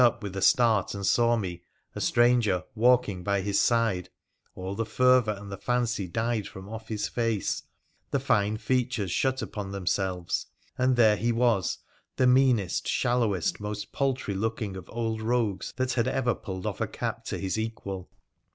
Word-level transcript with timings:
np 0.01 0.21
with 0.23 0.35
a 0.35 0.41
start 0.41 0.95
and 0.95 1.05
saw 1.05 1.35
me, 1.37 1.61
a 1.93 2.01
stranger, 2.01 2.63
walking 2.73 3.23
by 3.23 3.39
his 3.41 3.59
side, 3.59 4.09
ail 4.57 4.73
the 4.73 4.83
fervour 4.83 5.33
and 5.39 5.51
the 5.51 5.57
fancy 5.59 6.07
died 6.07 6.47
from 6.47 6.67
off 6.67 6.87
his 6.87 7.07
face, 7.07 7.61
the 8.09 8.19
fine 8.19 8.57
features 8.57 9.11
shut 9.11 9.43
upon 9.43 9.71
themselves; 9.71 10.47
and 10.75 10.95
there 10.95 11.17
he 11.17 11.31
was, 11.31 11.77
the 12.15 12.25
meanest, 12.25 12.85
Bhallowest, 12.87 13.59
most 13.59 13.91
paltry 13.91 14.33
looking 14.33 14.75
of 14.75 14.89
old 14.91 15.21
rogues 15.21 15.71
that 15.77 15.93
had 15.93 16.07
ever 16.07 16.33
pulled 16.33 16.65
off 16.65 16.81
a 16.81 16.87
cap 16.87 17.23
to 17.25 17.37
his 17.37 17.59
equal 17.59 18.09